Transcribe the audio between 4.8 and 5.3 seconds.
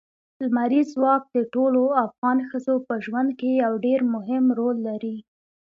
لري.